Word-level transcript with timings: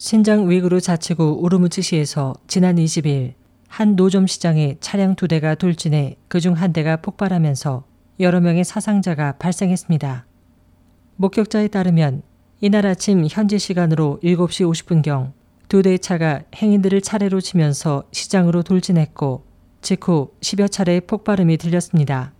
신장 0.00 0.48
위구르 0.48 0.80
자치구 0.80 1.38
우르무치시에서 1.40 2.32
지난 2.46 2.76
20일 2.76 3.34
한 3.66 3.96
노점 3.96 4.28
시장에 4.28 4.76
차량 4.78 5.16
두 5.16 5.26
대가 5.26 5.56
돌진해 5.56 6.16
그중 6.28 6.52
한 6.52 6.72
대가 6.72 6.98
폭발하면서 6.98 7.82
여러 8.20 8.38
명의 8.38 8.62
사상자가 8.62 9.32
발생했습니다. 9.38 10.24
목격자에 11.16 11.66
따르면 11.66 12.22
이날 12.60 12.86
아침 12.86 13.26
현지 13.28 13.58
시간으로 13.58 14.20
7시 14.22 14.72
50분경 14.72 15.32
두 15.66 15.82
대의 15.82 15.98
차가 15.98 16.42
행인들을 16.54 17.00
차례로 17.00 17.40
치면서 17.40 18.04
시장으로 18.12 18.62
돌진했고 18.62 19.44
직후 19.80 20.30
10여 20.40 20.70
차례의 20.70 21.00
폭발음이 21.02 21.56
들렸습니다. 21.56 22.32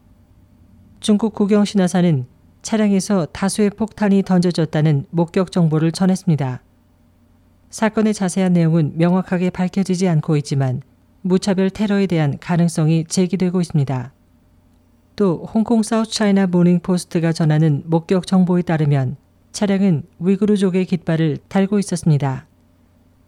중국 1.01 1.35
국영신화사는 1.35 2.25
차량에서 2.63 3.27
다수의 3.33 3.71
폭탄이 3.71 4.23
던져졌다는 4.23 5.07
목격 5.11 5.51
정보를 5.51 5.91
전했습니다. 5.91 6.63
사건의 7.71 8.15
자세한 8.15 8.53
내용은 8.55 8.93
명확하게 8.97 9.51
밝혀지지 9.51 10.09
않고 10.09 10.37
있지만 10.39 10.83
무차별 11.23 11.71
테러에 11.71 12.07
대한 12.07 12.39
가능성이 12.39 13.05
제기되고 13.05 13.61
있습니다. 13.61 14.13
또 15.17 15.45
홍콩 15.53 15.83
사우스차이나 15.83 16.47
모닝포스트가 16.47 17.33
전하는 17.33 17.83
목격 17.87 18.27
정보에 18.27 18.63
따르면 18.63 19.17
차량은 19.53 20.05
위구르족의 20.21 20.85
깃발을 20.87 21.39
달고 21.49 21.79
있었습니다. 21.81 22.47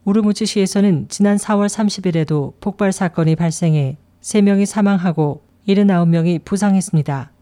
우르무치시에서는 0.05 1.07
지난 1.09 1.37
4월 1.37 1.67
30일에도 1.67 2.55
폭발 2.61 2.93
사건이 2.93 3.37
발생해 3.37 3.97
3명이 4.23 4.67
사망하고 4.67 5.43
79명이 5.69 6.45
부상했습니다. 6.45 7.33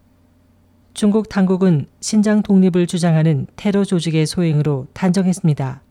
중국 0.93 1.29
당국은 1.29 1.85
신장 2.01 2.41
독립을 2.41 2.87
주장하는 2.87 3.47
테러 3.55 3.85
조직의 3.85 4.25
소행으로 4.25 4.87
단정했습니다. 4.93 5.81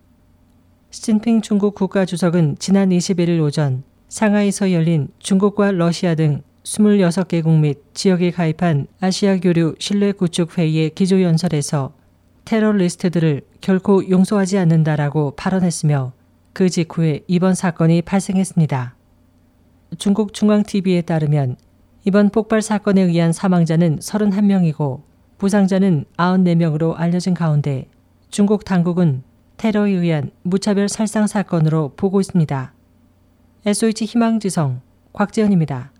시진핑 0.91 1.42
중국 1.42 1.74
국가주석은 1.74 2.56
지난 2.59 2.88
21일 2.88 3.42
오전 3.42 3.83
상하이에서 4.09 4.72
열린 4.72 5.08
중국과 5.19 5.72
러시아 5.72 6.14
등 6.14 6.41
26개국 6.62 7.58
및 7.61 7.83
지역에 7.92 8.31
가입한 8.31 8.86
아시아 8.98 9.36
교류 9.36 9.75
신뢰 9.78 10.12
구축 10.12 10.56
회의의 10.56 10.91
기조 10.91 11.20
연설에서 11.20 11.92
테러 12.47 12.72
리스트들을 12.72 13.42
결코 13.61 14.09
용서하지 14.09 14.56
않는다라고 14.56 15.34
발언했으며 15.36 16.12
그 16.55 16.70
직후에 16.70 17.20
이번 17.27 17.55
사건이 17.55 18.00
발생했습니다. 18.00 18.97
중국 19.98 20.33
중앙TV에 20.33 21.03
따르면 21.03 21.56
이번 22.06 22.31
폭발 22.31 22.62
사건에 22.62 23.03
의한 23.03 23.34
사망자는 23.34 23.98
31명이고 23.98 25.03
부상자는 25.36 26.06
94명으로 26.16 26.94
알려진 26.97 27.34
가운데 27.34 27.89
중국 28.31 28.64
당국은 28.64 29.22
테러에 29.59 29.91
의한 29.91 30.31
무차별 30.42 30.89
살상 30.89 31.27
사건으로 31.27 31.92
보고 31.97 32.20
있습니다. 32.20 32.73
SOH 33.67 34.06
희망지성 34.06 34.81
곽재현입니다. 35.12 35.92